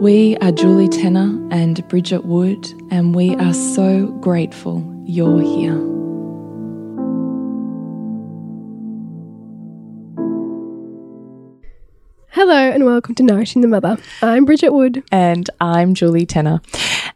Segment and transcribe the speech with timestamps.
[0.00, 5.72] We are Julie Tenner and Bridget Wood, and we are so grateful you're here.
[12.28, 13.96] Hello and welcome to Nourishing the Mother.
[14.20, 15.02] I'm Bridget Wood.
[15.10, 16.60] And I'm Julie Tenner.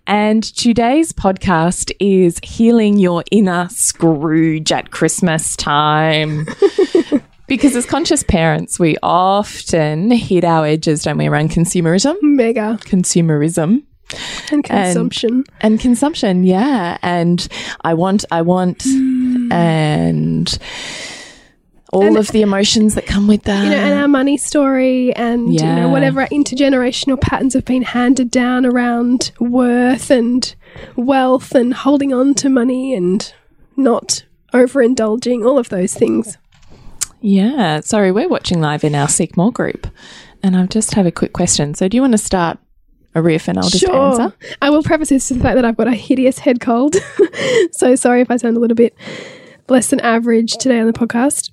[0.07, 6.47] And today's podcast is Healing Your Inner Scrooge at Christmas time.
[7.51, 12.15] because as conscious parents, we often hit our edges, don't we, around consumerism?
[12.23, 12.79] Mega.
[12.83, 13.83] Consumerism.
[14.53, 15.31] And consumption.
[15.61, 16.97] And, and consumption, yeah.
[17.03, 17.47] And
[17.81, 19.53] I want, I want, mm.
[19.53, 20.59] and
[21.93, 23.65] all and, of the emotions that come with that.
[23.65, 25.75] You know, and our money story and yeah.
[25.75, 30.55] you know, whatever intergenerational patterns have been handed down around worth and
[30.95, 33.35] wealth and holding on to money and
[33.77, 36.39] not overindulging, all of those things.
[37.21, 37.81] Yeah.
[37.81, 39.87] Sorry, we're watching live in our Seek More group.
[40.43, 41.75] And I just have a quick question.
[41.75, 42.59] So do you want to start
[43.15, 44.21] a riff and I'll just sure.
[44.21, 44.37] answer?
[44.63, 46.97] I will preface this to the fact that I've got a hideous head cold.
[47.73, 48.95] so sorry if I sound a little bit
[49.69, 51.51] less than average today on the podcast.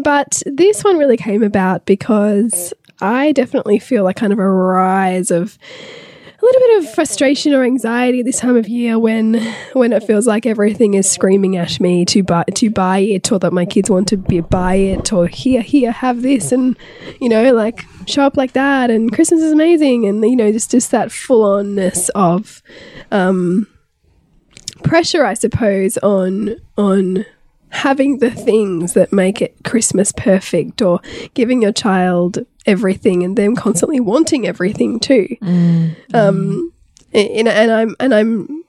[0.04, 5.30] but this one really came about because I definitely feel like kind of a rise
[5.30, 5.58] of
[6.42, 9.40] a little bit of frustration or anxiety this time of year when
[9.74, 13.38] when it feels like everything is screaming at me to buy to buy it or
[13.38, 16.76] that my kids want to be buy it or here here have this and
[17.20, 20.72] you know like show up like that and Christmas is amazing and you know just
[20.72, 22.60] just that full onness of
[23.12, 23.68] um
[24.82, 27.24] pressure I suppose on on
[27.68, 31.00] having the things that make it Christmas perfect or
[31.34, 35.36] giving your child everything and them constantly wanting everything too.
[35.42, 36.14] Mm.
[36.14, 36.72] Um,
[37.12, 38.64] and, and I'm, and I'm,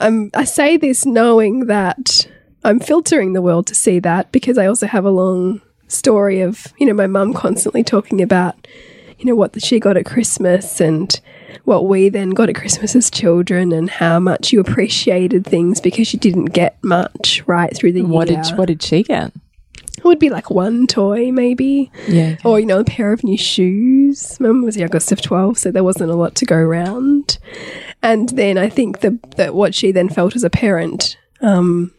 [0.00, 2.28] I'm, I say this knowing that
[2.64, 6.66] I'm filtering the world to see that because I also have a long story of,
[6.78, 8.66] you know, my mum constantly talking about,
[9.18, 11.20] you know, what she got at Christmas and
[11.64, 16.12] what we then got at Christmas as children and how much you appreciated things because
[16.12, 18.42] you didn't get much right through the what year.
[18.42, 19.32] Did, what did she get?
[19.98, 21.90] It would be like one toy, maybe.
[22.08, 22.36] Yeah.
[22.38, 22.48] Okay.
[22.48, 24.40] Or, you know, a pair of new shoes.
[24.40, 27.38] Mum was the youngest of 12, so there wasn't a lot to go around.
[28.02, 31.92] And then I think the, that what she then felt as a parent, um,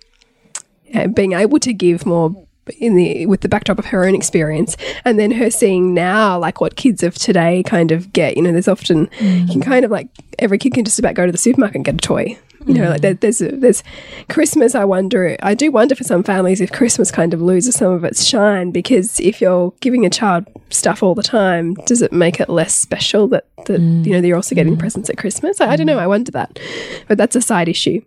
[1.14, 2.36] being able to give more
[2.78, 6.62] in the with the backdrop of her own experience and then her seeing now like
[6.62, 9.42] what kids of today kind of get you know there's often mm.
[9.42, 10.08] you can kind of like
[10.40, 12.85] every kid can just about go to the supermarket and get a toy you know
[12.85, 12.90] mm.
[12.91, 13.84] like there, there's there's
[14.29, 17.92] christmas i wonder i do wonder for some families if christmas kind of loses some
[17.92, 22.12] of its shine because if you're giving a child stuff all the time does it
[22.12, 24.06] make it less special that that mm.
[24.06, 24.80] you know they're also getting mm.
[24.80, 26.60] presents at christmas I, I don't know i wonder that
[27.07, 28.01] but that's a side issue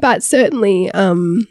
[0.00, 1.46] but certainly um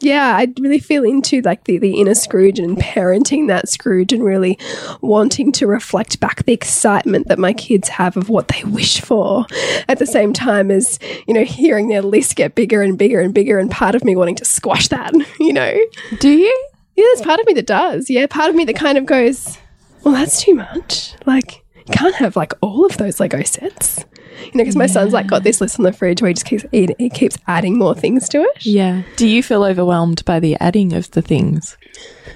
[0.00, 4.22] yeah, I really feel into like the, the inner Scrooge and parenting that Scrooge and
[4.22, 4.58] really
[5.00, 9.46] wanting to reflect back the excitement that my kids have of what they wish for
[9.88, 13.32] at the same time as, you know, hearing their list get bigger and bigger and
[13.32, 15.74] bigger and part of me wanting to squash that, you know.
[16.20, 16.68] Do you?
[16.94, 18.10] Yeah, there's part of me that does.
[18.10, 19.58] Yeah, part of me that kind of goes,
[20.04, 21.14] well, that's too much.
[21.24, 24.04] Like, you can't have like all of those Lego sets.
[24.46, 26.46] You know, because my son's like got this list on the fridge where he just
[26.46, 28.64] keeps eating, he keeps adding more things to it.
[28.66, 29.02] Yeah.
[29.16, 31.76] Do you feel overwhelmed by the adding of the things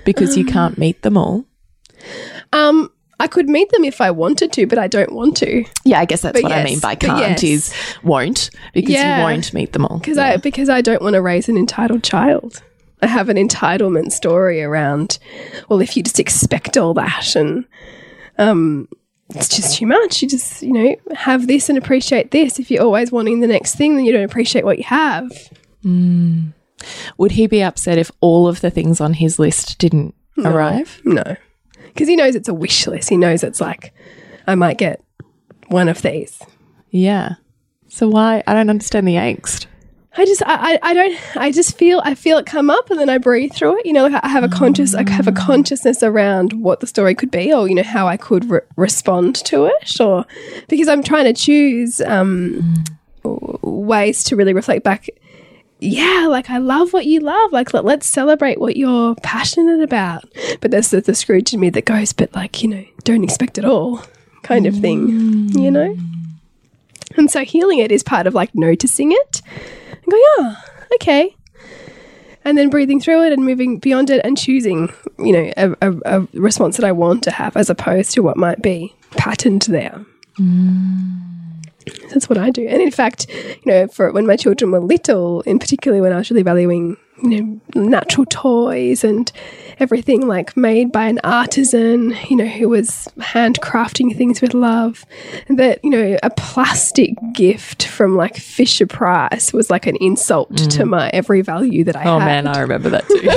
[0.04, 1.44] because um, you can't meet them all?
[2.52, 5.64] Um, I could meet them if I wanted to, but I don't want to.
[5.84, 7.42] Yeah, I guess that's But what I mean by can't yes.
[7.42, 9.18] is won't because Yeah.
[9.18, 9.98] you won't meet them all.
[9.98, 12.62] Because I because I don't want to raise an entitled child.
[13.02, 15.18] I have an entitlement story around.
[15.68, 17.64] Well, if you just expect all that, and
[18.38, 18.88] um,
[19.34, 20.22] it's just too much.
[20.22, 22.58] You just you know have this and appreciate this.
[22.58, 25.30] If you're always wanting the next thing, then you don't appreciate what you have.
[25.84, 26.52] Mm.
[27.18, 31.00] Would he be upset if all of the things on his list didn't arrive?
[31.04, 31.36] No,
[31.88, 33.08] because he knows it's a wish list.
[33.08, 33.94] He knows it's like
[34.46, 35.02] I might get
[35.68, 36.40] one of these.
[36.90, 37.34] Yeah.
[37.88, 38.42] So why?
[38.46, 39.66] I don't understand the angst.
[40.16, 43.08] I just, I, I, don't, I just feel, I feel it come up and then
[43.08, 43.86] I breathe through it.
[43.86, 47.14] You know, like I have a conscious, I have a consciousness around what the story
[47.14, 50.26] could be or, you know, how I could re respond to it or
[50.68, 52.84] because I'm trying to choose um,
[53.22, 55.06] ways to really reflect back.
[55.78, 57.52] Yeah, like I love what you love.
[57.52, 60.24] Like let, let's celebrate what you're passionate about.
[60.60, 63.58] But there's the, the Scrooge in me that goes, but like, you know, don't expect
[63.58, 64.02] it all
[64.42, 65.96] kind of thing, you know?
[67.16, 69.40] And so healing it is part of like noticing it
[70.10, 70.56] going, oh,
[70.94, 71.36] okay.
[72.44, 75.96] And then breathing through it and moving beyond it and choosing, you know, a, a,
[76.04, 80.04] a response that I want to have as opposed to what might be patterned there.
[80.38, 81.20] Mm.
[82.10, 82.66] That's what I do.
[82.66, 86.16] And in fact, you know, for when my children were little, in particular when I
[86.16, 89.30] was really valuing, you know, natural toys and
[89.78, 95.04] everything like made by an artisan, you know, who was handcrafting things with love,
[95.48, 100.84] that, you know, a plastic gift from like Fisher Price was like an insult to
[100.84, 100.88] mm.
[100.90, 103.30] my every value that I Oh had man, I remember that too.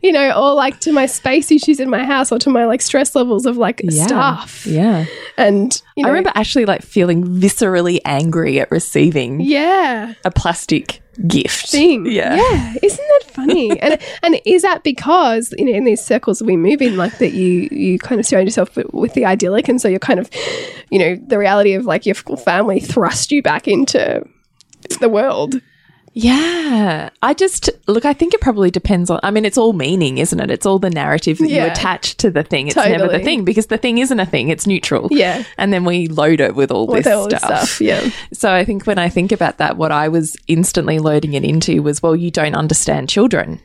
[0.02, 2.80] you know, or like to my space issues in my house or to my like
[2.82, 4.06] stress levels of like Yeah.
[4.06, 4.66] stuff.
[4.66, 5.06] yeah.
[5.36, 10.14] And, you know, I remember actually like feeling viscerally angry at receiving yeah.
[10.24, 11.70] a plastic gift.
[11.70, 12.06] thing.
[12.06, 12.34] Yeah.
[12.36, 12.74] Yeah.
[12.82, 13.80] Isn't that funny?
[13.82, 17.32] and and is that because, you know, in these circles we move in, like that
[17.32, 20.30] you you kind of surround yourself with, with the idyllic and so you're kind of,
[20.90, 24.24] you know, the reality of like your family thrust you back into
[25.00, 25.60] the world.
[26.18, 27.10] Yeah.
[27.20, 30.40] I just look, I think it probably depends on I mean, it's all meaning, isn't
[30.40, 30.50] it?
[30.50, 32.68] It's all the narrative that you attach to the thing.
[32.68, 35.08] It's never the thing because the thing isn't a thing, it's neutral.
[35.10, 35.44] Yeah.
[35.58, 37.68] And then we load it with all With this all this stuff.
[37.68, 38.10] stuff, yeah.
[38.32, 41.82] So I think when I think about that, what I was instantly loading it into
[41.82, 43.60] was, well, you don't understand children.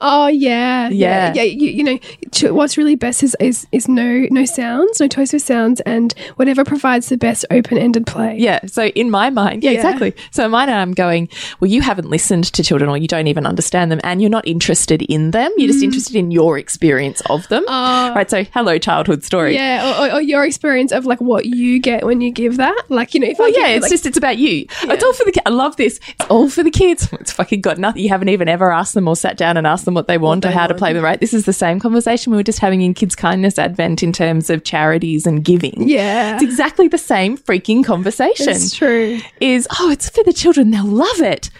[0.00, 1.32] Oh yeah, Yeah.
[1.34, 1.42] yeah.
[1.42, 5.42] You, you know, what's really best is, is is no no sounds, no toys with
[5.42, 8.36] sounds, and whatever provides the best open ended play.
[8.38, 8.60] Yeah.
[8.66, 9.76] So in my mind, yeah, Yeah.
[9.78, 10.14] exactly.
[10.30, 11.28] So in my mind, I'm going,
[11.60, 14.46] well, you haven't listened to children or you don't even understand them and you're not
[14.46, 15.50] interested in them.
[15.56, 15.72] You're Mm.
[15.72, 17.64] just interested in your experience of them.
[17.68, 18.28] right.
[18.30, 19.54] So hello, childhood story.
[19.54, 23.14] Yeah, or, or, your experience of like what you get when you give that, like
[23.14, 24.66] you know, if Well, give yeah, it's like, just, it's about you.
[24.82, 25.98] It's all for the I love this.
[26.08, 27.08] It's all for the kids.
[27.20, 28.02] It's fucking got nothing.
[28.02, 30.44] You haven't even ever asked them or sat down and ask them what they want
[30.44, 31.20] or they how to play with, right?
[31.20, 34.50] This is the same conversation we were just having in Kids Kindness Advent in terms
[34.50, 35.88] of charities and giving.
[35.88, 38.48] yeah, It's exactly the same freaking conversation.
[38.50, 39.20] it's true.
[39.40, 40.70] is, oh, it's for the children.
[40.70, 41.50] They'll love it.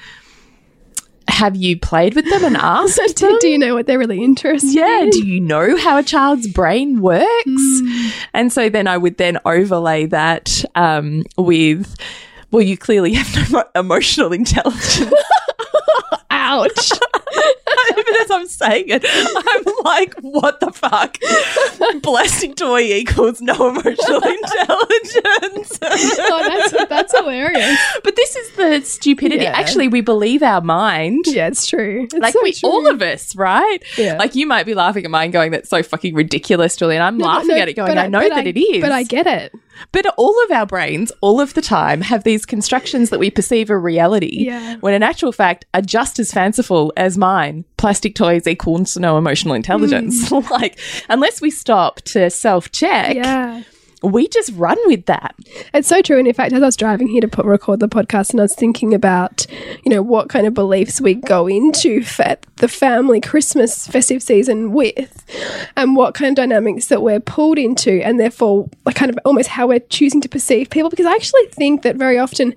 [1.29, 3.13] Have you played with them and asked them?
[3.15, 4.73] do, do you know what they're really interested?
[4.73, 5.11] Yeah, in?
[5.11, 7.81] do you know how a child's brain works?
[8.35, 11.95] And so then I would then overlay that um, with,
[12.51, 15.13] well, you clearly have no emotional intelligence.
[16.43, 16.91] Ouch.
[17.99, 21.17] Even as I'm saying it, I'm like, what the fuck?
[22.03, 25.79] Blessing toy equals no emotional intelligence.
[25.83, 27.79] oh, that's that's hilarious.
[28.05, 29.45] but this is the stupidity.
[29.45, 29.51] Yeah.
[29.53, 31.25] Actually, we believe our mind.
[31.27, 32.05] Yeah, it's true.
[32.05, 32.69] It's Like so we, true.
[32.69, 33.79] all of us, right?
[33.99, 34.17] Yeah.
[34.17, 37.27] Like you might be laughing at mine, going, "That's so fucking ridiculous, Julian." I'm No,
[37.27, 39.27] laughing no, at it, going, but "I know but that it is." but I get
[39.27, 39.53] it.
[39.93, 43.71] But all of our brains, all of the time, have these constructions that we perceive
[43.71, 44.45] are reality.
[44.45, 44.77] Yeah.
[44.77, 47.65] When in actual fact are just as fanciful as mine.
[47.77, 50.31] Plastic toys equals no emotional intelligence.
[50.31, 50.51] Mm.
[50.51, 53.17] like, unless we stop to self check.
[53.17, 53.63] Yeah.
[54.03, 55.35] We just run with that.
[55.75, 56.19] It's so true.
[56.19, 58.45] And in fact, as I was driving here to put, record the podcast, and I
[58.45, 59.47] was thinking about,
[59.85, 62.03] you know, what kind of beliefs we go into
[62.57, 65.25] the family Christmas festive season with,
[65.77, 69.49] and what kind of dynamics that we're pulled into, and therefore, like, kind of almost
[69.49, 70.91] how we're choosing to perceive people.
[70.91, 72.55] Because I actually think that very often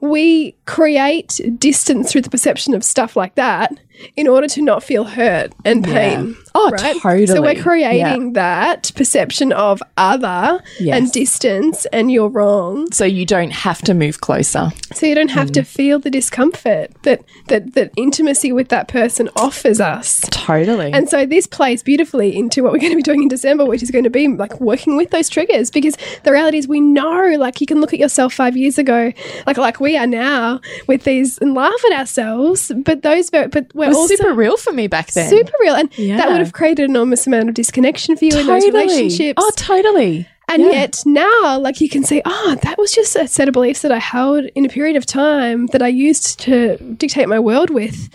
[0.00, 3.72] we create distance through the perception of stuff like that
[4.16, 6.36] in order to not feel hurt and pain.
[6.54, 6.96] Oh, right?
[7.28, 8.30] So we're creating Yeah.
[8.32, 10.96] that perception of other Yes.
[10.96, 12.90] and distance, and you're wrong.
[12.92, 14.70] So you don't have to move closer.
[14.94, 15.54] So you don't have Mm.
[15.54, 20.20] to feel the discomfort that, that that intimacy with that person offers us.
[20.30, 20.92] Totally.
[20.92, 23.82] And so this plays beautifully into what we're going to be doing in December, which
[23.82, 27.34] is going to be like working with those triggers because the reality is we know
[27.38, 29.12] like you can look at yourself five years ago,
[29.46, 33.85] like like we are now with these and laugh at ourselves, but those but we're
[33.86, 35.28] It was super real for me back then.
[35.30, 38.46] super real, and that would have created an enormous amount of disconnection for you in
[38.46, 39.34] those relationships.
[39.42, 40.26] Oh, totally.
[40.48, 40.70] And Yeah.
[40.70, 43.90] yet now, like you can say, oh, that was just a set of beliefs that
[43.90, 48.08] I held in a period of time that I used to dictate my world with.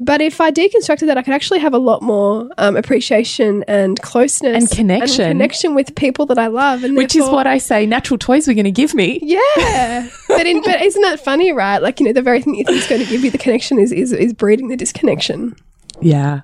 [0.00, 4.00] But if I deconstructed that, I could actually have a lot more um, appreciation and
[4.00, 5.28] closeness And connection.
[5.30, 6.84] connection with people that I love.
[6.84, 9.18] And Which is what I say natural toys were going to give me.
[9.22, 10.08] yeah.
[10.28, 11.78] but, in, but isn't that funny, right?
[11.78, 13.78] Like, you know, the very thing you think is going to give you the connection
[13.78, 15.56] is, is, is breeding the disconnection.
[16.00, 16.42] Yeah.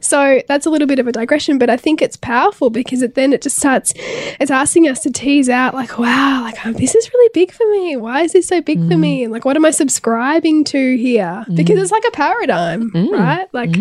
[0.00, 3.14] So that's a little bit of a digression, but I think it's powerful because it
[3.14, 6.94] then it just starts, it's asking us to tease out, like, wow, like um, this
[6.94, 7.96] is really big for me.
[7.96, 9.00] Why is this so big for mm.
[9.00, 9.24] me?
[9.24, 11.44] And like, what am I subscribing to here?
[11.48, 11.56] Mm.
[11.56, 13.10] Because it's like a paradigm, mm.
[13.10, 13.46] right?
[13.52, 13.76] Like,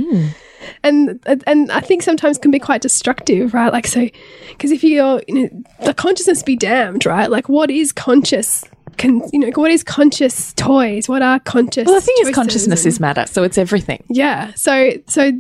[0.84, 3.72] and and I think sometimes can be quite destructive, right?
[3.72, 4.08] Like, so
[4.50, 7.30] because if you're, you know, the consciousness be damned, right?
[7.30, 8.64] Like, what is conscious?
[8.98, 11.08] Can you know what is conscious toys?
[11.10, 11.86] What are conscious?
[11.86, 14.04] Well, the thing is, consciousness is matter, so it's everything.
[14.10, 14.54] yeah.
[14.56, 15.32] So so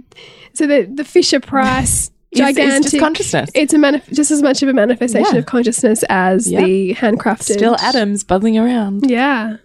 [0.54, 3.50] so the the Fisher Price Is- is just gigantic consciousness.
[3.56, 5.40] It's a manif- just as much of a manifestation Yeah.
[5.40, 6.62] of consciousness as Yeah.
[6.66, 7.54] the handcrafted.
[7.54, 9.10] Still atoms bubbling around.
[9.10, 9.58] Yeah.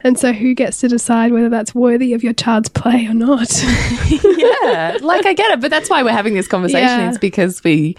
[0.00, 3.50] And so who gets to decide whether that's worthy of your child's play or not?
[4.22, 6.86] yeah, like I get it, but that's why we're having this conversation.
[6.86, 7.10] Yeah.
[7.10, 7.96] Is because we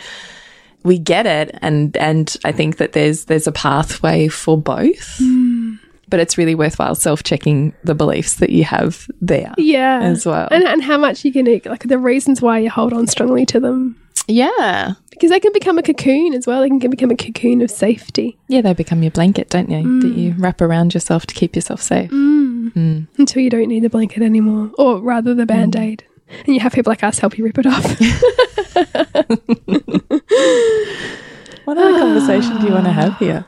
[0.84, 5.18] we get it, and and I think that there's there's a pathway for both.
[5.18, 5.76] Hmm.
[6.10, 9.54] But it's really worthwhile self checking the beliefs that you have there.
[9.60, 10.00] yeah.
[10.02, 10.48] As well.
[10.50, 13.60] And, and how much you can, like the reasons why you hold on strongly to
[13.60, 13.96] them.
[14.28, 16.62] Yeah, Because they can become a cocoon as well.
[16.62, 20.02] They can become a cocoon of safety yeah, they become your blanket, don't you?
[20.02, 20.42] That you Mm.
[20.42, 22.12] wrap around yourself to keep yourself safe.
[22.12, 26.04] until you don't need the blanket anymore, or rather the band aid.
[26.46, 27.86] And you have people like us help you rip it off.
[31.70, 33.46] What other conversation do you want to have here?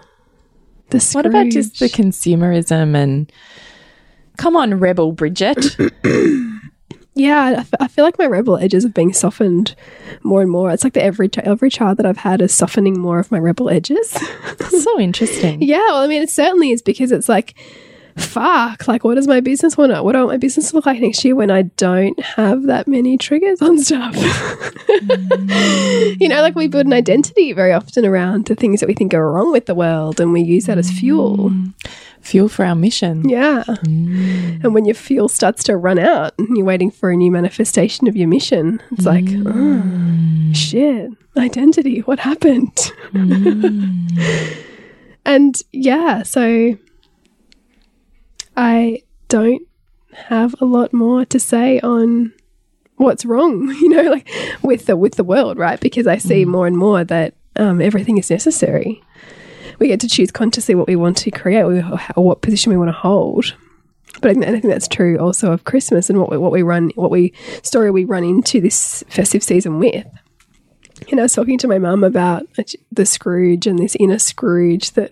[0.89, 3.31] The What about just the consumerism and
[4.37, 5.57] come on, rebel Bridget?
[7.15, 7.41] yeah?
[7.41, 9.73] I, f- I feel like my rebel edges are being softened
[10.21, 10.69] more and more.
[10.69, 13.39] It's like the every ch- every child that I've had is softening more of my
[13.39, 14.15] rebel edges.
[14.69, 15.59] so interesting.
[15.63, 17.55] yeah, well, I mean, it certainly is because it's like,
[18.17, 19.91] fuck, like, what does my business want?
[19.91, 22.19] to What do I want my business to look like next year when I don't
[22.21, 24.15] have that many triggers on stuff?
[26.19, 29.13] you know, like we build an identity very often around the things that we think
[29.13, 31.49] are wrong with the world, and we use that as fuel.
[31.49, 31.73] Mm.
[32.21, 33.27] Fuel for our mission.
[33.27, 33.63] Yeah.
[33.67, 34.63] Mm.
[34.63, 38.07] And when your fuel starts to run out and you're waiting for a new manifestation
[38.07, 40.51] of your mission, it's like, mm.
[40.51, 42.91] oh, shit, identity, what happened?
[45.25, 46.77] and yeah, so
[48.55, 49.67] I don't
[50.13, 52.33] have a lot more to say on
[52.97, 54.29] what's wrong, you know, like
[54.61, 55.79] with the with the world, right?
[55.79, 59.03] Because I see more and more that um, everything is necessary.
[59.79, 62.77] We get to choose consciously what we want to create or or what position we
[62.77, 63.55] want to hold.
[64.19, 66.63] But I think, I think that's true also of Christmas and what we, what we
[66.63, 70.05] run, what we story we run into this festive season with.
[71.07, 72.47] You know, I was talking to my mum about
[72.91, 75.11] the Scrooge and this inner Scrooge that,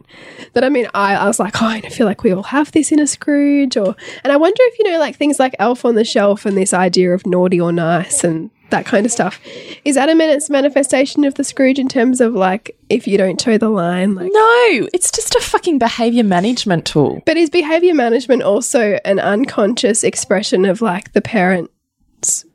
[0.54, 2.92] that I mean, I, I was like, oh, I feel like we all have this
[2.92, 6.06] inner Scrooge, or, and I wonder if you know, like things like Elf on the
[6.06, 9.40] Shelf and this idea of naughty or nice and that kind of stuff,
[9.84, 13.40] is that a manifest- manifestation of the Scrooge in terms of like if you don't
[13.40, 17.22] toe the line, like No, it's just a fucking behavior management tool.
[17.26, 21.72] But is behavior management also an unconscious expression of like the parents'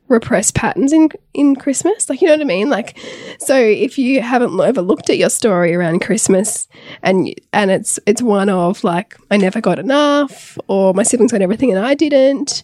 [0.07, 2.09] repressed patterns in in Christmas?
[2.09, 2.69] Like you know what I mean?
[2.69, 2.97] Like
[3.39, 6.67] so if you haven't ever looked at your story around Christmas
[7.03, 11.41] and and it's it's one of like I never got enough or my siblings got
[11.41, 12.63] everything and I didn't.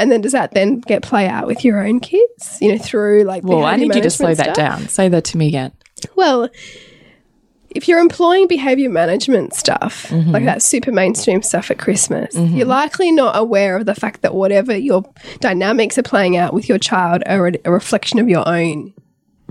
[0.00, 2.58] And then does that then get play out with your own kids?
[2.60, 4.78] You know, through like Well, I need you to slow management that stuff?
[4.80, 4.88] down.
[4.88, 5.72] Say that to me again.
[6.14, 6.48] Well,
[7.70, 10.30] if you're employing behavior management stuff, Mm-hmm.
[10.30, 14.34] like that super mainstream stuff at Christmas, you're likely not aware of the fact that
[14.34, 15.02] whatever your
[15.40, 18.92] dynamics are playing out with your child are a, reflection of your own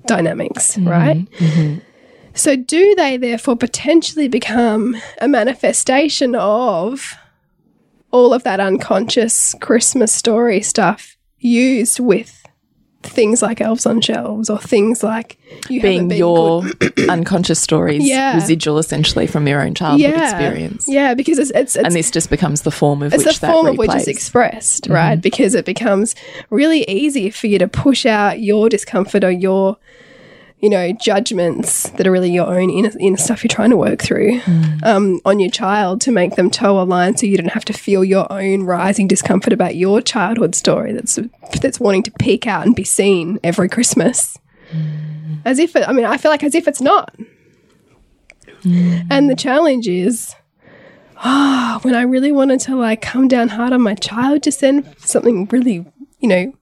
[0.05, 0.87] dynamics, Mm-hmm.
[0.87, 1.81] right?
[2.33, 7.13] So, do they therefore potentially become a manifestation of
[8.11, 12.36] all of that unconscious Christmas story stuff used with
[13.03, 15.37] things like elves on shelves or things like
[15.69, 16.63] Being been your
[17.09, 18.35] unconscious stories Yeah.
[18.35, 20.85] residual essentially from your own childhood experience.
[20.87, 23.47] Yeah, because it's it's, it's, And this just becomes the form of it's which the
[23.47, 24.93] that form of which it's expressed, Mm-hmm.
[24.93, 25.21] right?
[25.21, 26.15] Because it becomes
[26.49, 29.77] really easy for you to push out your discomfort or your,
[30.59, 34.01] you know, judgments that are really your own inner, inner stuff you're trying to work
[34.01, 34.83] through Mm.
[34.83, 37.73] um, on your child to make them toe a line so you don't have to
[37.73, 41.19] feel your own rising discomfort about your childhood story that's
[41.61, 44.35] that's wanting to peek out and be seen every Christmas.
[44.71, 45.41] Mm.
[45.45, 47.15] As if it, I mean, I feel like as if it's not.
[48.63, 49.05] Mm.
[49.11, 50.33] And the challenge is
[51.17, 54.85] ah, when I really wanted to like come down hard on my child just then,
[54.97, 55.85] something really
[56.19, 56.53] you know,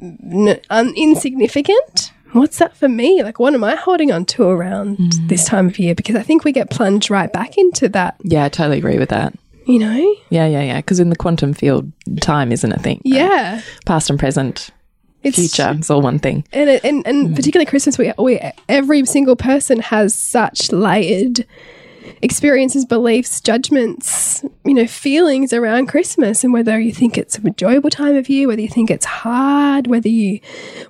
[0.00, 2.12] n- un- insignificant.
[2.32, 3.22] What's that for me?
[3.22, 5.28] Like, what am I holding on to around mm.
[5.28, 5.94] this time of year?
[5.94, 9.08] Because I think we get plunged right back into that, Yeah, I totally agree with
[9.10, 9.34] that.
[9.64, 10.16] you know?
[10.30, 10.76] Yeah, yeah, yeah.
[10.78, 11.90] Because in the quantum field,
[12.20, 13.00] time isn't a thing.
[13.04, 13.62] Yeah.
[13.84, 14.70] Past and present,
[15.22, 16.44] It's future, it's all one thing.
[16.52, 17.36] and and, and mm.
[17.36, 21.46] particularly Christmas, we, we every single person has such layered
[22.22, 27.90] experiences, beliefs, judgments, you know, feelings around Christmas, and whether you think it's an enjoyable
[27.90, 30.40] time of year, whether you think it's hard, whether you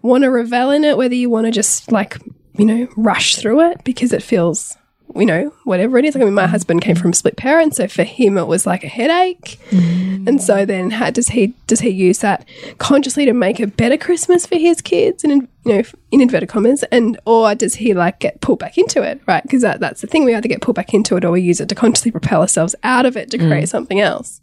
[0.02, 2.18] want to revel in it, whether you want to just like
[2.58, 4.76] you know rush through it because it feels.
[5.14, 6.14] You know, whatever it is.
[6.14, 8.84] Like, I mean, my husband came from split parents, so for him it was like
[8.84, 9.58] a headache.
[9.70, 10.26] Mm.
[10.26, 12.44] And so then, how does he does he use that
[12.78, 16.48] consciously to make a better Christmas for his kids, and in, you know, in inverted
[16.48, 19.42] commas, and or does he like get pulled back into it, right?
[19.42, 20.24] Because that, that's the thing.
[20.24, 22.74] We either get pulled back into it, or we use it to consciously propel ourselves
[22.82, 23.68] out of it to create mm.
[23.68, 24.40] something else.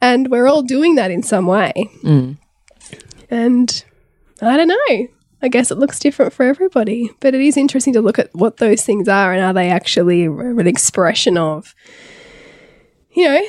[0.00, 1.72] And we're all doing that in some way.
[2.04, 2.36] Mm.
[3.30, 3.84] And
[4.40, 5.08] I don't know.
[5.40, 8.56] I guess it looks different for everybody, but it is interesting to look at what
[8.56, 11.74] those things are and are they actually an expression of,
[13.12, 13.42] you know,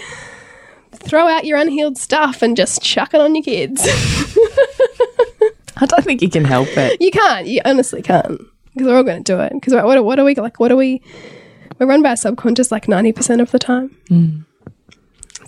[0.92, 3.82] throw out your unhealed stuff and just chuck it on your kids.
[5.78, 7.02] I don't think you can help it.
[7.02, 7.48] you can't.
[7.48, 8.40] You honestly can't
[8.74, 9.54] because we're all going to do it.
[9.54, 10.60] Because what, what are we like?
[10.60, 11.02] What are we?
[11.80, 13.96] We're run by our subconscious like ninety percent of the time.
[14.10, 14.42] Hmm.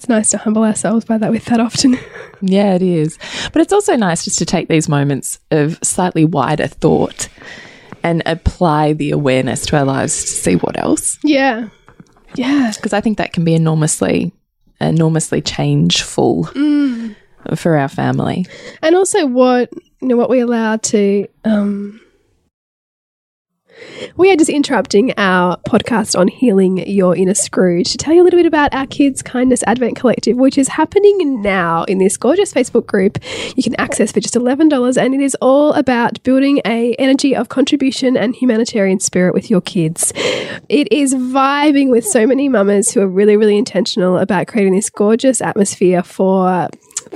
[0.02, 1.96] It's nice to humble ourselves by that with that often.
[2.44, 3.20] Yeah, it is.
[3.54, 7.28] But it's also nice just to take these moments of slightly wider thought
[8.02, 11.20] and apply the awareness to our lives to see what else.
[11.24, 11.68] yeah,
[12.34, 14.34] yeah, Because I think that can be enormously,
[14.80, 16.46] enormously changeful
[17.56, 18.48] for our family.
[18.82, 19.70] and also what
[20.02, 21.28] you know what we allow to.
[21.46, 22.02] um
[24.18, 28.26] we are just interrupting our podcast on healing your inner Scrooge to tell you a
[28.26, 32.54] little bit about our Kids Kindness Advent Collective, which is happening now in this gorgeous
[32.54, 33.18] Facebook group.
[33.56, 37.36] You can access for just eleven dollars, and it is all about building a energy
[37.36, 40.14] of contribution and humanitarian spirit with your kids.
[40.70, 44.90] It is vibing with so many mamas who are really, really intentional about creating this
[44.90, 46.70] gorgeous atmosphere for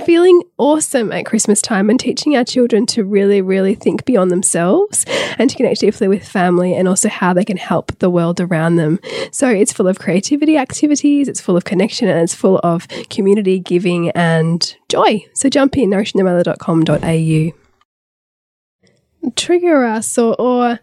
[0.04, 5.04] feeling awesome at Christmas time and teaching our children to really, really think beyond themselves
[5.38, 8.76] and to connect deeply with family and also how they can help the world around
[8.76, 9.00] them.
[9.32, 13.58] So it's full of creativity activities, it's full of connection, and it's full of community
[13.58, 15.24] giving and joy.
[15.34, 17.52] So jump in, nourishingthemother.com.au.
[19.34, 20.78] Trigger us or, or,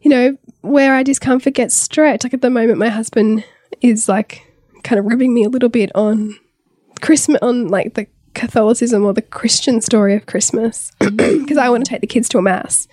[0.00, 2.24] you know, where our discomfort gets stretched.
[2.24, 3.44] Like at the moment, my husband
[3.80, 4.42] is like
[4.82, 6.38] kind of ribbing me a little bit on
[7.00, 11.88] Christmas, on like the Catholicism or the Christian story of Christmas because I want to
[11.90, 12.88] take the kids to a mass.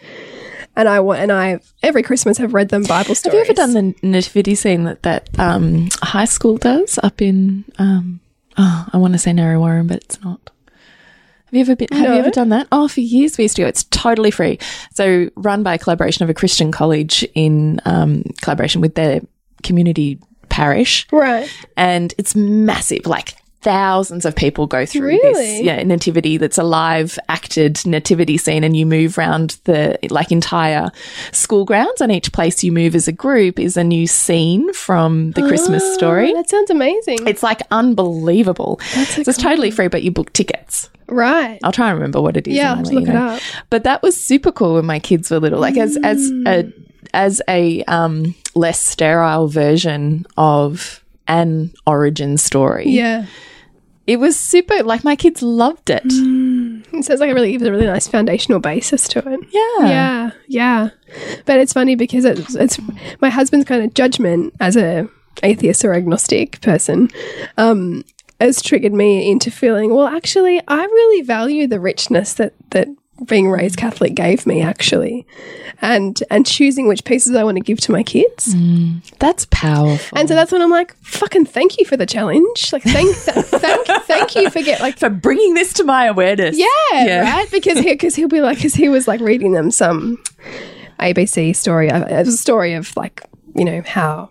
[0.76, 3.26] And I want, and I every Christmas have read them Bible stories.
[3.26, 7.66] Have you ever done the nativity scene that that um, high school does up in?
[7.78, 8.22] Um,
[8.58, 10.40] oh, I want to say Narre Warren, but it's not.
[10.68, 11.90] Have you ever been?
[11.92, 12.14] Have No.
[12.14, 12.68] you ever done that?
[12.72, 13.68] Oh, for years we used to go.
[13.68, 14.60] It's totally free.
[14.94, 19.20] So run by a collaboration of a Christian college in um, collaboration with their
[19.64, 21.50] community parish, right?
[21.76, 23.06] and it's massive.
[23.06, 25.22] Like thousands of people go through Really?
[25.34, 30.32] this yeah nativity that's a live acted nativity scene and you move around the like
[30.32, 30.90] entire
[31.32, 35.32] school grounds and each place you move as a group is a new scene from
[35.32, 37.28] the christmas story Oh, that sounds amazing.
[37.28, 41.60] it's like unbelievable so it's totally free but you book tickets right?
[41.64, 43.30] i'll try and remember what it is Yeah, I'll and have I'll to let look
[43.32, 43.42] you it up.
[43.70, 46.74] but that was super cool when my kids were little like as as a Mm.
[47.14, 53.26] as a um less sterile version of an origin story Yeah,
[54.08, 56.04] it was super like my kids loved it.
[56.06, 59.40] it sounds like it really gives a really nice foundational basis to it.
[59.52, 59.88] Yeah.
[59.88, 60.90] Yeah, yeah.
[61.46, 62.80] But it's funny because it's, it's
[63.20, 65.08] my husband's kind of judgment as a
[65.44, 67.10] atheist or agnostic person
[67.58, 68.04] um,
[68.40, 72.88] has triggered me into feeling, well, actually, I really value the richness that that
[73.26, 75.26] being raised Catholic gave me, actually,
[75.82, 78.56] and and choosing which pieces I want to give to my kids.
[79.20, 80.18] That's powerful.
[80.18, 82.72] And so that's when I'm like, fucking thank you for the challenge.
[82.74, 86.58] Like, thank, th- thank, thank you for get like for bringing this to my awareness.
[86.58, 87.22] yeah, Yeah.
[87.22, 87.50] right.
[87.52, 90.22] Because he, because he'll be like, because he was like reading them some
[91.00, 91.90] ABC story.
[91.90, 93.22] uh, It was a story of like
[93.56, 94.30] you know how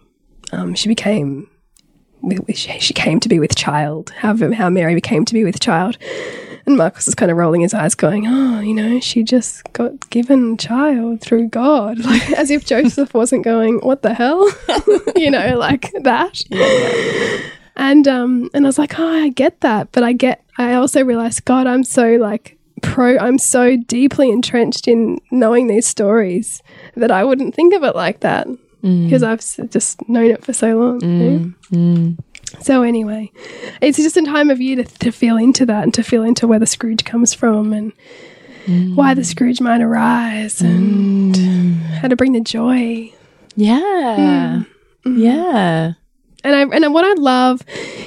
[0.52, 1.48] um, she became.
[2.22, 4.10] with- with- She she came to be with child.
[4.16, 5.96] How how Mary became to be with child,
[6.70, 10.08] and Marcus is kind of rolling his eyes, going, "Oh, you know, she just got
[10.10, 14.48] given child through God," like as if Joseph wasn't going, "What the hell,"
[15.16, 16.42] you know, like that.
[17.76, 21.04] And um and I was like, oh, I get that, but I get I also
[21.04, 26.62] realized, God, I'm so like pro I'm so deeply entrenched in knowing these stories
[26.96, 28.46] that I wouldn't think of it like that
[28.82, 29.04] mm.
[29.04, 31.00] because I've just known it for so long.
[31.00, 31.38] you know?
[31.38, 32.24] Mm, mm.
[32.60, 33.30] So anyway,
[33.80, 36.46] it's just a time of year to, to feel into that and to feel into
[36.46, 37.92] where the Scrooge comes from and
[38.94, 41.76] why the Scrooge might arise and mm.
[41.80, 43.12] how to bring the joy.
[43.56, 43.80] Yeah.
[43.80, 44.66] Mm.
[45.06, 45.18] Mm-hmm.
[45.18, 45.92] Yeah.
[46.44, 47.62] And I and what I love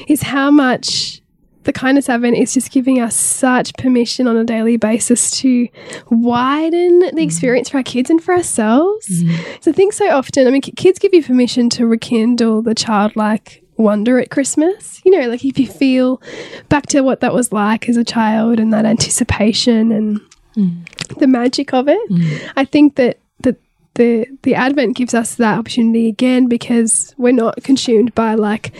[0.07, 1.21] is how much
[1.63, 5.67] the kindness advent is just giving us such permission on a daily basis to
[6.09, 7.23] widen the mm.
[7.23, 9.07] experience for our kids and for ourselves.
[9.61, 13.62] So I think so often, I mean, kids give you permission to rekindle the childlike
[13.77, 15.01] wonder at Christmas.
[15.05, 16.21] You know, like if you feel
[16.69, 20.21] back to what that was like as a child and that anticipation and
[20.55, 21.17] mm.
[21.17, 22.09] the magic of it.
[22.09, 22.51] Mm.
[22.55, 23.57] I think that that
[23.95, 28.73] the the Advent gives us that opportunity again because we're not consumed by like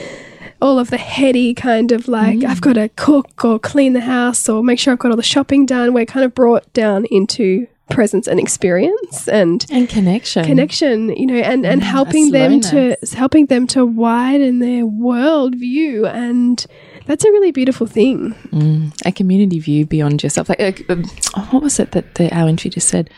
[0.62, 2.46] all of the heady kind of like mm.
[2.46, 5.24] I've got to cook or clean the house or make sure I've got all the
[5.24, 5.94] shopping done.
[5.94, 10.46] We're kind of brought down into presence and experience and And connection.
[10.46, 15.56] connection you know and and mm, helping them to helping them to widen their world
[15.56, 16.66] view and
[17.06, 20.48] that's a really beautiful thing mm, a community view beyond yourself.
[20.48, 21.04] Like, um,
[21.36, 23.10] oh, what was it that the, our entry just said?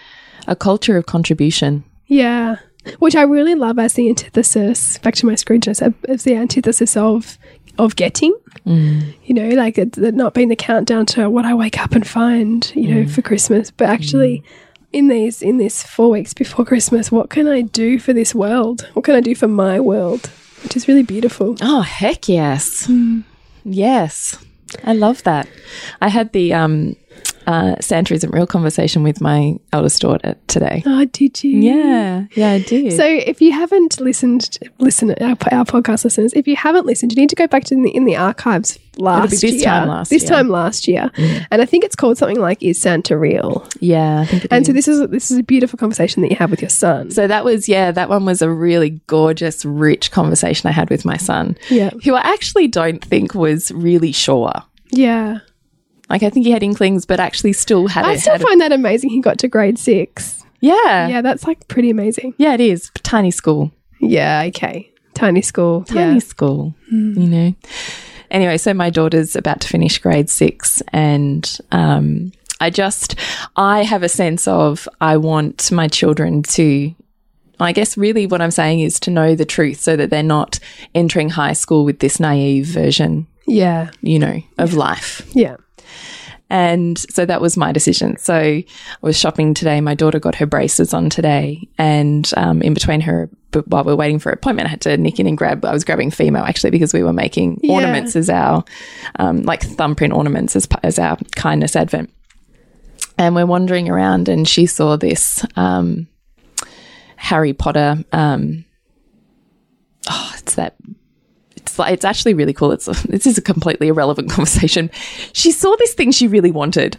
[0.48, 1.84] A culture of contribution.
[2.08, 2.56] Yeah.
[3.00, 6.98] Which I really love as the antithesis, back to my screen Scroogeness, as the antithesis
[6.98, 7.38] of
[7.78, 8.36] of getting.
[8.66, 9.14] Mm.
[9.26, 12.08] You know, like it, it not being the countdown to what I wake up and
[12.08, 13.10] find, you know, mm.
[13.10, 14.44] for Christmas, but actually mm.
[14.94, 18.88] in these in this four weeks before Christmas, what can I do for this world?
[18.94, 20.30] What can I do for my world?
[20.64, 21.56] Which is really beautiful.
[21.62, 22.90] Oh, heck yes.
[23.64, 24.38] Yes.
[24.84, 25.48] I love that.
[26.02, 26.96] I had the um,
[27.48, 30.84] uh, Santa isn't real conversation with my eldest daughter today.
[30.86, 31.60] Oh, did you?
[31.60, 32.26] Yeah.
[32.36, 32.94] Yeah, I did.
[32.94, 37.22] So if you haven't listened, listen, our, our podcast listeners, if you haven't listened, you
[37.22, 39.64] need to go back to in the, in the archives last this year.
[39.66, 40.30] time last this year.
[40.32, 41.12] time last year,
[41.52, 44.66] and I think it's called something like "Is Santa Real?" yeah, I think it And
[44.66, 47.12] so this is this is a beautiful conversation that you have with your son.
[47.12, 51.04] So that was, yeah, that one was a really gorgeous, rich conversation I had with
[51.04, 54.54] my son, Yeah, who I actually don't think was really sure.
[54.92, 55.40] yeah.
[56.10, 58.20] Like, I think he had inklings, but actually still had I it.
[58.20, 59.10] still had find that amazing.
[59.10, 60.44] He got to grade six.
[60.62, 61.08] yeah.
[61.08, 62.34] Yeah, that's like pretty amazing.
[62.38, 62.92] Yeah, it is.
[63.04, 63.72] Tiny school.
[64.00, 64.44] Yeah.
[64.48, 64.92] Okay.
[65.14, 65.84] Tiny school.
[65.86, 66.20] Tiny yeah.
[66.20, 67.56] school, you know.
[68.32, 73.16] Anyway, so my daughter's about to finish grade six, and um, I just,
[73.56, 76.94] I have a sense of I want my children to.
[77.60, 80.60] I guess really what I'm saying is to know the truth so that they're not
[80.94, 83.92] entering high school with this naive version, Yeah.
[84.02, 85.22] you know, of life.
[85.34, 85.56] Yeah.
[86.50, 88.18] And so that was my decision.
[88.18, 88.66] So I
[89.02, 89.82] was shopping today.
[89.82, 91.68] My daughter got her braces on today.
[91.78, 94.82] And um, in between her, but while we are waiting for her appointment, I had
[94.82, 97.74] to nick in and grab, I was grabbing Fimo actually because we were making Yeah.
[97.74, 98.64] ornaments as our,
[99.18, 102.12] um, like thumbprint ornaments as, as our kindness advent.
[103.18, 106.08] And we're wandering around and she saw this um,
[107.16, 108.04] Harry Potter.
[108.12, 108.66] Um,
[110.10, 110.76] oh, it's that
[111.80, 112.72] it's actually really cool.
[112.72, 114.90] It's this is a completely irrelevant conversation.
[115.34, 116.98] She saw this thing she really wanted,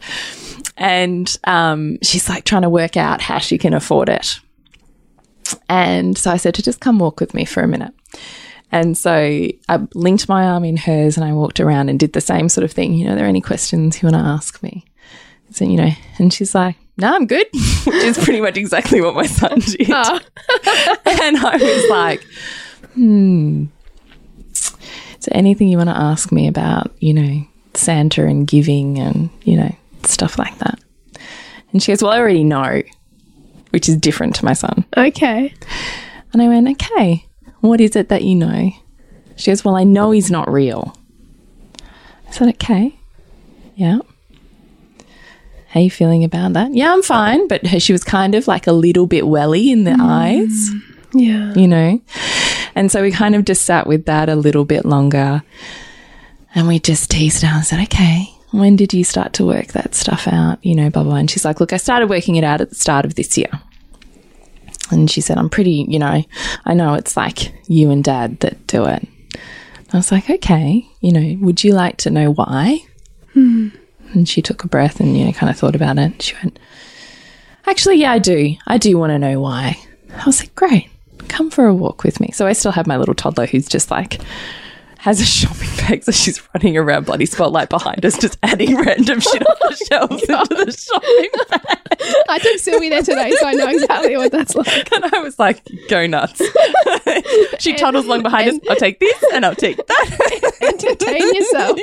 [0.76, 4.40] and um, she's like trying to work out how she can afford it.
[5.68, 7.94] And so I said to just come walk with me for a minute.
[8.72, 12.20] And so I linked my arm in hers, and I walked around and did the
[12.20, 12.94] same sort of thing.
[12.94, 14.84] You know, are there any questions you want to ask me?
[15.52, 17.46] So you know, and she's like, "No, I'm good,"
[17.86, 19.88] which is pretty much exactly what my son did.
[19.90, 20.20] Oh.
[21.06, 22.22] and I was like,
[22.94, 23.66] hmm.
[25.20, 29.56] So anything you want to ask me about, you know, Santa and giving and, you
[29.56, 29.74] know,
[30.04, 30.78] stuff like that.
[31.72, 32.82] And she goes, Well, I already know,
[33.70, 34.84] which is different to my son.
[34.96, 35.54] Okay.
[36.32, 37.26] And I went, Okay,
[37.60, 38.70] what is it that you know?
[39.36, 40.96] She goes, Well, I know he's not real.
[42.28, 42.98] I said, Okay.
[43.74, 43.98] Yeah.
[45.68, 46.74] How you feeling about that?
[46.74, 47.48] Yeah, I'm fine.
[47.48, 50.00] But her, she was kind of like a little bit welly in the mm.
[50.00, 50.70] eyes
[51.12, 51.52] Yeah.
[51.54, 52.00] you know?
[52.76, 55.42] And so we kind of just sat with that a little bit longer
[56.54, 59.94] and we just teased out and said, okay, when did you start to work that
[59.94, 60.64] stuff out?
[60.64, 61.16] You know, blah, blah.
[61.16, 63.50] And she's like, look, I started working it out at the start of this year.
[64.90, 66.22] And she said, I'm pretty, you know,
[66.64, 69.08] I know it's like you and dad that do it.
[69.92, 72.80] I was like, okay, you know, would you like to know why?
[73.32, 73.68] Hmm.
[74.12, 76.22] And she took a breath and, you know, kind of thought about it.
[76.22, 76.58] She went,
[77.66, 78.54] actually, yeah, I do.
[78.66, 79.78] I do want to know why.
[80.14, 80.88] I was like, great,
[81.28, 82.30] come for a walk with me.
[82.32, 84.20] So I still have my little toddler who's just like,
[84.98, 89.20] has a shopping bag, so she's running around bloody Spotlight behind us, just adding random
[89.20, 92.24] shit off the shelves into the shopping bag.
[92.28, 94.92] I took Sylvie there today, so I know exactly what that's like.
[94.96, 96.42] And I was like, go nuts.
[97.60, 98.58] she toddles along behind us.
[98.68, 100.56] I'll take this and I'll take that.
[100.62, 101.78] Entertain yourself.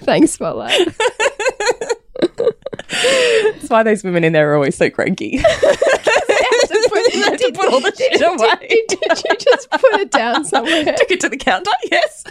[0.00, 0.88] Thanks, Spotlight.
[2.88, 5.40] That's why those women in there are always so cranky.
[6.88, 8.84] Put, to to put all the shit away.
[8.88, 10.84] Did, did, did you just put it down somewhere?
[10.84, 11.70] Took it to the counter.
[11.90, 12.24] Yes.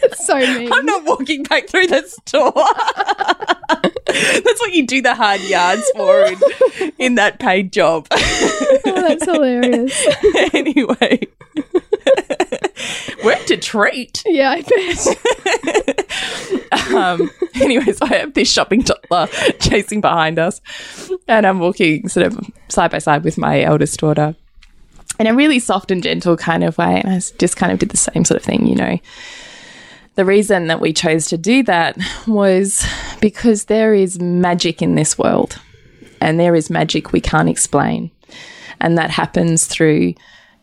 [0.00, 0.72] That's so mean.
[0.72, 2.52] I'm not walking back through the store.
[4.08, 8.06] That's what you do the hard yards for in, in that paid job.
[8.10, 10.06] oh, that's hilarious.
[10.54, 11.20] anyway,
[13.50, 14.22] a treat.
[14.26, 16.04] Yeah, I bet.
[16.94, 19.26] Um, anyway, so I have this shopping toddler
[19.60, 20.60] chasing behind us,
[21.26, 22.38] and I'm walking sort of
[22.68, 24.34] side by side with my eldest daughter
[25.18, 27.00] in a really soft and gentle kind of way.
[27.00, 28.98] And I just kind of did the same sort of thing, you know.
[30.14, 32.84] The reason that we chose to do that was
[33.20, 35.60] because there is magic in this world,
[36.20, 38.10] and there is magic we can't explain.
[38.80, 40.14] And that happens through,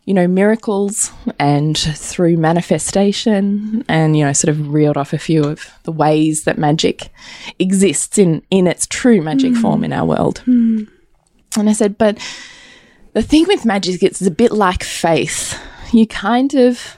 [0.06, 5.44] you know, miracles and through manifestation, and, you know, sort of reeled off a few
[5.44, 7.10] of the ways that magic
[7.58, 9.62] exists in, in its true magic hmm.
[9.62, 10.40] form in our world.
[10.40, 10.84] Hmm.
[11.58, 12.20] And I said, but
[13.14, 15.60] the thing with magic is it's a bit like faith.
[15.92, 16.98] You kind of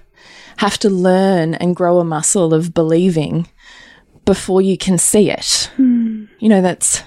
[0.58, 3.48] have to learn and grow a muscle of believing
[4.26, 5.72] before you can see it.
[5.78, 6.26] Hmm.
[6.40, 7.04] You know, that's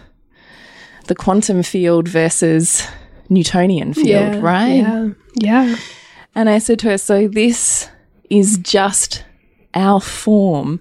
[1.09, 2.87] the quantum field versus
[3.31, 4.75] Newtonian field, yeah, right?
[4.75, 5.09] Yeah.
[5.35, 5.77] Yeah.
[6.35, 7.89] And I said to her, So this
[8.29, 9.25] is just
[9.75, 10.81] our form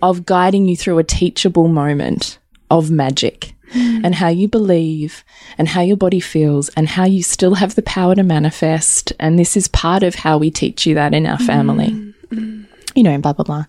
[0.00, 2.38] of guiding you through a teachable moment
[2.70, 4.00] of magic hmm.
[4.04, 5.24] and how you believe
[5.58, 9.12] and how your body feels and how you still have the power to manifest.
[9.20, 11.90] And this is part of how we teach you that in our family.
[11.90, 12.62] Hmm, hmm.
[12.94, 13.64] You know, and blah, blah, blah.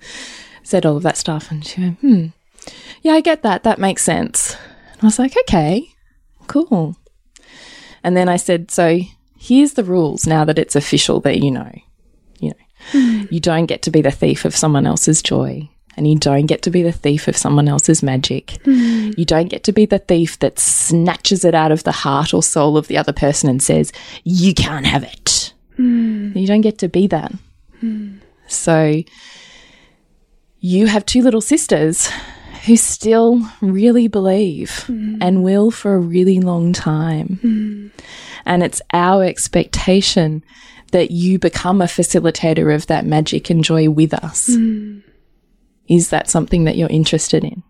[0.64, 1.52] Said all of that stuff.
[1.52, 2.26] And she went, Hmm,
[3.02, 3.64] yeah, I get that.
[3.64, 4.56] That makes sense.
[4.94, 5.94] And I was like, Okay,
[6.48, 6.98] cool.
[8.04, 9.00] And then I said, So
[9.38, 11.72] here's the rules now that it's official that you know.
[12.40, 12.56] You know,
[12.92, 13.24] hmm.
[13.30, 15.70] you don't get to be the thief of someone else's joy.
[15.96, 18.58] And you don't get to be the thief of someone else's magic.
[18.66, 19.12] Hmm.
[19.16, 22.42] You don't get to be the thief that snatches it out of the heart or
[22.42, 23.92] soul of the other person and says,
[24.24, 25.54] You can't have it.
[25.76, 26.36] Hmm.
[26.36, 27.32] You don't get to be that.
[28.48, 29.04] So
[30.60, 32.10] you have two little sisters
[32.66, 35.18] who still really believe mm.
[35.22, 37.40] and will for a really long time.
[37.44, 38.04] Mm.
[38.46, 40.44] And it's our expectation
[40.92, 44.50] that you become a facilitator of that magic and joy with us.
[44.50, 45.04] Mm.
[45.90, 47.64] Is that something that you're interested in?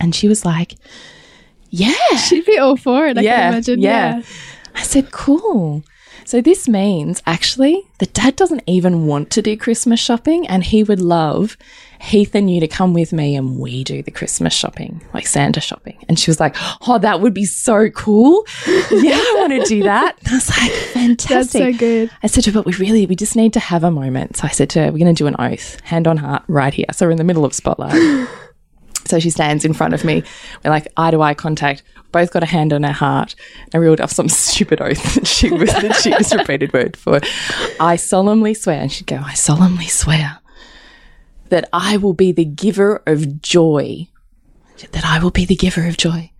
[0.00, 0.74] And she was like,
[1.70, 1.92] Yeah.
[2.28, 3.80] She'd be all for it, I yeah, can imagine.
[3.80, 4.22] yeah.
[4.74, 5.82] I said, Cool.
[6.26, 10.82] So this means actually that dad doesn't even want to do Christmas shopping and he
[10.82, 11.56] would love
[12.00, 15.60] Heath and you to come with me and we do the Christmas shopping, like Santa
[15.60, 16.04] shopping.
[16.08, 16.56] And she was like,
[16.88, 18.44] Oh, that would be so cool.
[18.66, 20.18] yeah, I want to do that.
[20.24, 21.28] And I was like, Fantastic.
[21.28, 22.10] That's so good.
[22.24, 24.36] I said to her, but we really, we just need to have a moment.
[24.36, 26.74] So I said to her, we're going to do an oath, hand on heart, right
[26.74, 26.86] here.
[26.92, 28.28] So we're in the middle of Spotlight.
[29.06, 30.22] so she stands in front of me.
[30.64, 31.82] We're like eye to eye contact.
[32.12, 33.34] Both got a hand on her heart
[33.72, 37.20] and reeled off some stupid oath that she was that she just repeated word for.
[37.80, 40.38] I solemnly swear, and she'd go, I solemnly swear
[41.48, 44.08] that I will be the giver of joy.
[44.92, 46.30] That I will be the giver of joy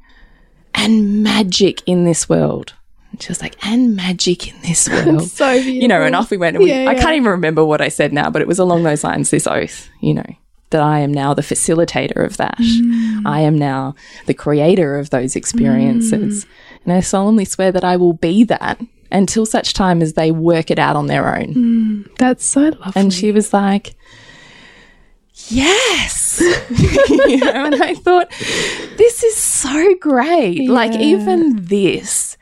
[0.74, 2.74] and magic in this world.
[3.11, 5.22] And she was like, and magic in this world.
[5.22, 5.72] So beautiful.
[5.72, 6.57] you know, and off we went.
[6.57, 8.83] And we, Yeah, I can't even remember what I said now, but it was along
[8.83, 10.26] those lines this oath, you know,
[10.70, 12.59] that I am now the facilitator of that.
[12.59, 13.22] Mm.
[13.24, 13.94] I am now
[14.26, 16.44] the creator of those experiences.
[16.44, 16.48] Mm.
[16.85, 18.81] And I solemnly swear that I will be that
[19.12, 21.55] until such time as they work it out on their own.
[21.55, 22.16] Mm.
[22.18, 22.92] That's so lovely.
[22.96, 23.94] And she was like,
[25.48, 26.40] Yes.
[27.29, 28.31] you know, and I thought,
[28.96, 30.68] this is so great.
[30.68, 32.37] Like, even this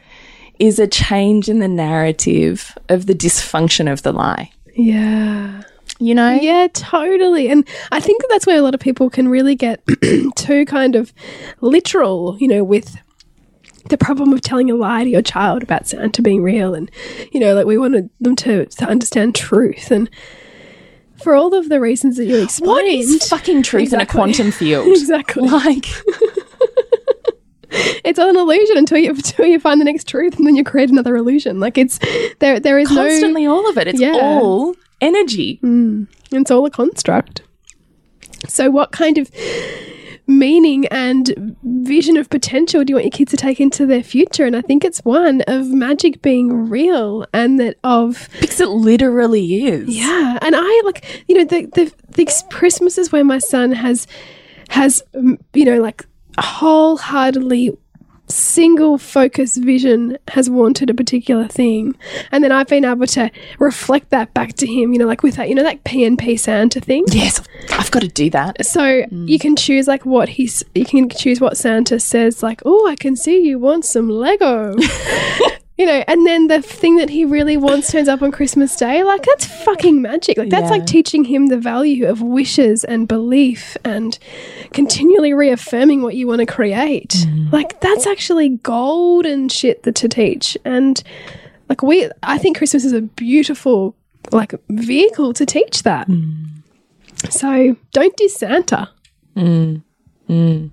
[0.59, 4.53] is a change in the narrative of the dysfunction of the lie.
[4.75, 5.63] yeah.
[6.01, 6.33] You know?
[6.33, 7.49] Yeah, totally.
[7.49, 9.83] And I think that that's where a lot of people can really get
[10.37, 11.13] too kind of
[11.61, 12.97] literal, you know, with
[13.91, 16.75] the problem of telling a lie to your child about Santa being real.
[16.75, 16.91] And,
[17.33, 19.91] you know, like we wanted them to, to understand truth.
[19.91, 20.11] And
[21.23, 22.69] for all of the reasons that you explained.
[22.71, 24.89] What is fucking truth in a quantum field?
[24.89, 25.49] Exactly.
[25.49, 25.87] Like,
[27.71, 30.65] it's all an illusion until you until you find the next truth and then you
[30.65, 31.61] create another illusion.
[31.61, 31.99] Like it's
[32.39, 33.89] there there is constantly all of it.
[33.89, 34.13] It's Yeah.
[34.13, 35.59] all energy.
[35.63, 37.43] no it's all a construct.
[38.49, 39.31] So what kind of
[40.27, 44.45] meaning and vision of potential do you want your kids to take into their future?
[44.47, 49.67] And I think it's one of magic being real and that of Because it literally
[49.67, 49.89] is.
[49.89, 54.07] yeah, and I like you know the the, the Christmases where my son has
[54.71, 56.07] has um, you know like
[56.39, 57.77] wholeheartedly
[58.29, 61.95] single focus vision has wanted a particular thing
[62.33, 65.37] and then i've been able to reflect that back to him you know like with
[65.37, 67.05] that you know like pnp santa thing?
[67.09, 68.65] Yes, I've got to do that.
[68.65, 72.87] so you can choose like what he's you can choose what santa says like oh
[72.89, 74.75] i can see you want some lego
[75.77, 79.03] you know and then the thing that he really wants turns up on christmas day
[79.03, 80.39] like that's fucking magic.
[80.39, 80.71] Like that's Yeah.
[80.71, 84.19] like teaching him the value of wishes and belief and
[84.73, 87.11] continually reaffirming what you want to create.
[87.11, 87.51] Mm-hmm.
[87.51, 90.57] Like that's actually golden shit that to teach.
[90.65, 91.03] And
[91.69, 93.97] like we i think christmas is a beautiful
[94.33, 96.09] like vehicle to teach that.
[96.09, 96.45] Mm.
[97.31, 98.91] So don't diss Santa.
[99.37, 99.83] Mm.
[100.29, 100.71] Mm.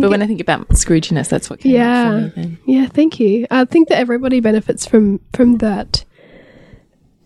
[0.00, 2.20] But when I think about Scrooginess, that's what came Yeah.
[2.20, 2.58] me then.
[2.66, 3.46] Yeah, thank you.
[3.50, 6.04] I think that everybody benefits from from that,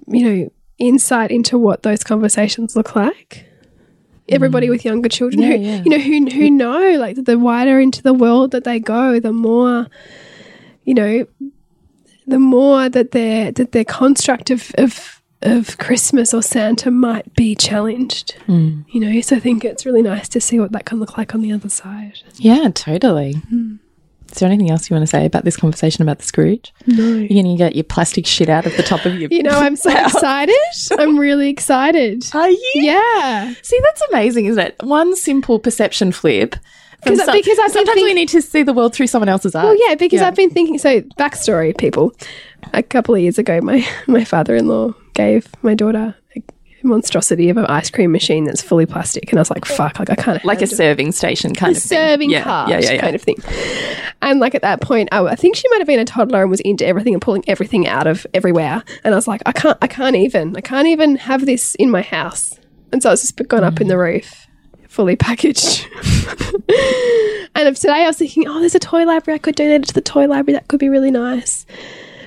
[0.08, 3.46] you know, insight into what those conversations look like.
[4.28, 4.70] Everybody mm.
[4.70, 5.82] with younger children Yeah, who yeah.
[5.84, 9.32] you know who who know like the wider into the world that they go, the
[9.32, 9.86] more
[10.84, 11.26] you know,
[12.26, 15.15] the more that their that their construct of of
[15.46, 18.32] of Christmas or Santa might be challenged.
[18.46, 18.80] Hmm.
[18.90, 21.34] You know, so I think it's really nice to see what that can look like
[21.34, 22.18] on the other side.
[22.34, 23.34] Yeah, totally.
[24.32, 26.74] Is there anything else you want to say about this conversation about the Scrooge?
[26.86, 27.04] No.
[27.04, 29.28] You're going to get your plastic shit out of the top of your.
[29.32, 30.54] You know, I'm so excited.
[30.98, 32.24] I'm really excited.
[32.34, 32.72] Are you?
[32.74, 33.54] Yeah.
[33.62, 34.76] See, that's amazing, isn't it?
[34.82, 36.56] One simple perception flip.
[37.04, 39.64] 'Cause- because I've sometimes we need to see the world through someone else's eyes.
[39.64, 40.76] Well, yeah, because I've been thinking.
[40.78, 42.12] So, backstory, people.
[42.72, 46.42] A couple of years ago, my my father-in-law gave my daughter a
[46.82, 50.10] monstrosity of an ice cream machine that's fully plastic, and I was like, "Fuck!" Like
[50.10, 51.98] I can't like a serving station kind a of thing.
[51.98, 53.00] serving yeah, cart yeah, yeah, yeah.
[53.00, 53.36] kind of thing.
[54.22, 56.50] And like at that point, I, I think she might have been a toddler and
[56.50, 58.82] was into everything and pulling everything out of everywhere.
[59.04, 61.90] And I was like, I can't, I can't even, I can't even have this in
[61.90, 62.58] my house.
[62.92, 64.46] And so it's just gone up in the roof,
[64.88, 65.86] fully packaged.
[67.54, 69.36] and of today, I was thinking, oh, there's a toy library.
[69.36, 70.54] I could donate it to the toy library.
[70.54, 71.66] That could be really nice.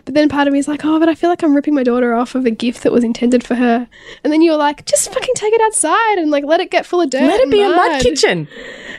[0.09, 1.83] But then part of me is like, oh, but I feel like I'm ripping my
[1.83, 3.87] daughter off of a gift that was intended for her.
[4.23, 6.99] And then you're like, just fucking take it outside and like let it get full
[6.99, 7.21] of dirt.
[7.21, 8.01] Let it and be a mud mud.
[8.01, 8.47] kitchen.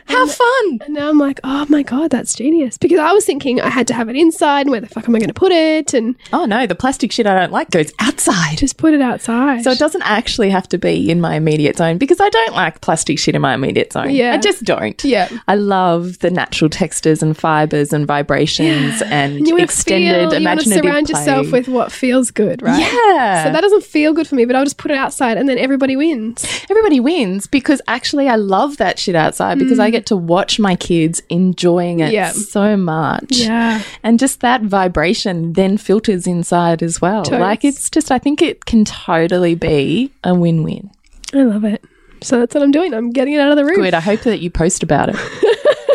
[0.05, 0.79] How fun!
[0.85, 2.77] And now I'm like, oh my god, that's genius.
[2.77, 5.13] Because I was thinking I had to have it inside, and where the fuck am
[5.13, 5.93] I going to put it?
[5.93, 8.57] And Oh no, the plastic shit I don't like goes outside.
[8.57, 9.65] just put it outside.
[9.65, 12.79] So it doesn't actually have to be in my immediate zone because I don't like
[12.79, 14.11] plastic shit in my immediate zone.
[14.11, 14.33] Yeah.
[14.33, 15.03] I just don't.
[15.03, 15.27] Yeah.
[15.49, 21.00] I love the natural textures and fibers and vibrations and And to extended feel, imaginative
[21.07, 21.33] surround play.
[21.35, 22.79] yourself with what feels good, right?
[22.79, 23.43] Yeah.
[23.45, 25.57] So that doesn't feel good for me, but I'll just put it outside, and then
[25.57, 26.45] everybody wins.
[26.69, 30.75] Everybody wins because actually I love that shit outside because I get to watch my
[30.75, 32.13] kids enjoying it Mm.
[32.13, 32.31] Yeah.
[32.31, 33.25] so much.
[33.31, 33.81] Yeah.
[34.03, 37.23] And just that vibration then filters inside as well.
[37.23, 37.39] Totes.
[37.39, 40.89] Like it's just I think it can totally be a win-win.
[41.33, 41.83] I love it.
[42.23, 42.93] So that's what I'm doing.
[42.93, 43.75] I'm getting it out of the room.
[43.77, 43.93] Good.
[43.93, 45.15] I hope that you post about it.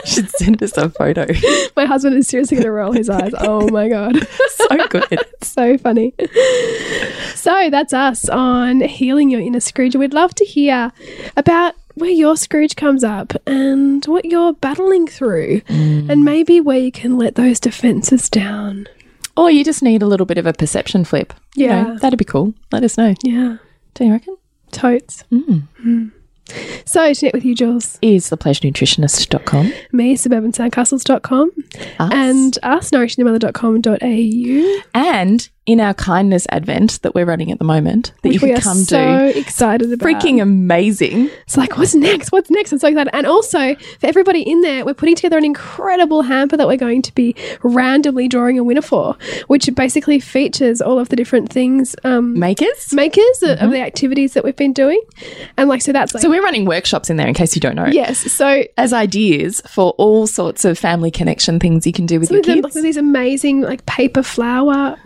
[0.14, 1.26] should send us a photo.
[1.76, 3.32] My husband is seriously going to roll his eyes.
[3.38, 4.16] Oh my god.
[4.48, 5.18] so good.
[5.42, 6.14] so funny.
[7.34, 9.94] So that's us on healing your inner Scrooge.
[9.96, 10.92] We'd love to hear
[11.36, 16.92] about where your Scrooge comes up and what you're battling through, and maybe where you
[16.92, 18.86] can let those defenses down.
[19.36, 21.32] Or you just need a little bit of a perception flip.
[21.54, 21.98] You know, Yeah.
[22.00, 22.54] that'd be cool.
[22.72, 23.14] Let us know.
[23.22, 23.58] Yeah,
[23.94, 24.36] Do you reckon?
[24.72, 25.24] totes.
[25.32, 26.12] Mm.
[26.84, 29.72] So, to connect with you, Jules, Is thepleasurenutritionist.com.
[29.92, 31.50] me, suburbansandcastles.com,
[31.98, 32.12] Us.
[32.12, 34.82] and us, nourishingthemother.com.au.
[34.94, 38.52] and in our kindness advent that we're running at the moment that you which we
[38.54, 39.38] can come so do.
[39.38, 40.06] excited about.
[40.08, 41.28] Freaking amazing.
[41.42, 42.30] It's like, what's next?
[42.32, 42.72] What's next?
[42.72, 43.10] I'm so excited.
[43.12, 47.02] And also, for everybody in there, we're putting together an incredible hamper that we're going
[47.02, 49.16] to be randomly drawing a winner for,
[49.48, 52.92] which basically features all of the different things, um, Makers.
[52.92, 55.00] makers of- of the activities that we've been doing.
[55.56, 57.74] And like, so that's like, So we're running workshops in there in case you don't
[57.74, 57.86] know.
[57.86, 58.18] yes.
[58.32, 62.38] So, As ideas for all sorts of family connection things you can do with your
[62.38, 62.74] with, them, kids.
[62.76, 64.96] like, these amazing like paper flower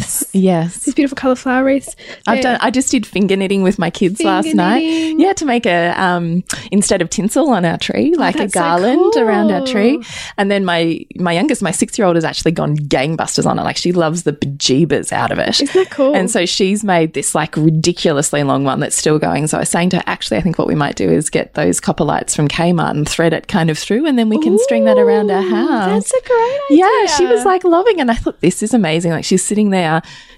[0.00, 0.84] wreaths, yes.
[0.84, 1.94] these beautiful color flower wreaths.
[2.26, 2.58] I've done.
[2.60, 4.80] I just did finger knitting with my kids Finger last night.
[4.80, 8.54] Yeah, to make a um instead of tinsel on our tree, like a Oh, that's
[8.54, 10.02] so garland around our tree.
[10.38, 13.62] And then my my youngest, my six year old, has actually gone gangbusters on it.
[13.62, 15.60] Like she loves the bejeebers out of it.
[15.60, 16.14] Isn't that cool?
[16.14, 19.46] And so she's made this like ridiculously long one that's still going.
[19.46, 21.54] So I was saying to her, actually, I think what we might do is get
[21.54, 24.58] those copper lights from Kmart and thread it kind of through, and then we can
[24.58, 26.10] string that around our house.
[26.10, 26.78] That's a great idea.
[26.78, 28.00] Yeah, she was like loving it.
[28.00, 29.12] And I thought, this is amazing.
[29.12, 29.89] Like she's sitting there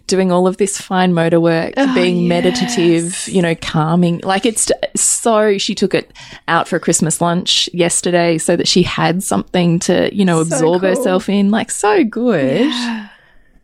[0.07, 4.21] doing all of this fine motor work, Oh, being meditative, you know, calming.
[4.25, 6.13] Like it's so, she took it
[6.49, 10.55] out for a Christmas lunch yesterday so that she had something to, you know, So
[10.55, 10.91] absorb cool.
[10.91, 11.51] herself in.
[11.51, 12.67] Like so good.
[12.73, 13.09] I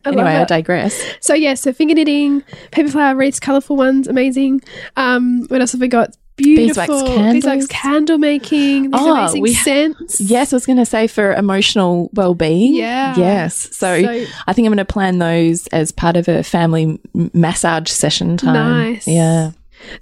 [0.05, 0.99] Anyway, I digress.
[1.19, 2.41] So yeah, so finger knitting,
[2.71, 4.61] paper flower wreaths, colourful ones, amazing.
[4.95, 6.15] Um, what else have we got?
[6.43, 7.67] Beautiful Beeswax beeswax candles.
[7.67, 10.19] candle making, these Oh, amazing we- scents.
[10.21, 12.75] Yes, I was going to say for emotional well-being.
[12.75, 13.15] Yeah.
[13.17, 13.55] Yes.
[13.75, 17.31] So, So- I think I'm going to plan those as part of a family m-
[17.33, 18.53] massage session time.
[18.93, 19.07] Nice.
[19.07, 19.51] Yeah.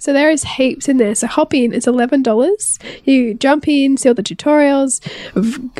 [0.00, 1.14] So there is heaps in there.
[1.14, 1.72] So hop in.
[1.72, 2.80] It's eleven dollars.
[3.04, 5.00] You jump in, see all the tutorials,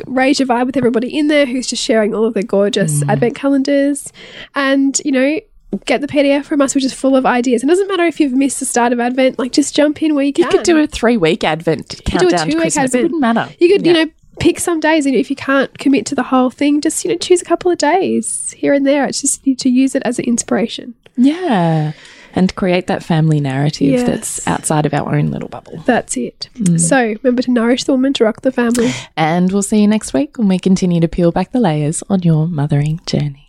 [0.07, 3.09] raise your vibe with everybody in there who's just sharing all of their gorgeous Mm.
[3.11, 4.11] advent calendars,
[4.55, 5.39] and you know.
[5.85, 7.63] Get the PDF from us, which is full of ideas.
[7.63, 10.25] It doesn't matter if you've missed the start of Advent, like just jump in where
[10.25, 10.45] you can.
[10.45, 12.95] You could do a three-week Advent You could do a two-week Advent.
[12.95, 13.49] It wouldn't matter.
[13.59, 13.93] You could, Yeah.
[13.93, 17.05] you know, pick some days, and if you can't commit to the whole thing, just
[17.05, 19.05] you know, choose a couple of days here and there.
[19.05, 20.95] It's just to use it as an inspiration.
[21.17, 21.91] Yeah.
[22.35, 24.07] And create that family narrative Yes.
[24.07, 25.83] that's outside of our own little bubble.
[25.85, 26.47] That's it.
[26.55, 26.79] Mm.
[26.79, 28.91] So remember to nourish the woman, to rock the family.
[29.17, 32.21] And we'll see you next week when we continue to peel back the layers on
[32.21, 33.48] your mothering journey.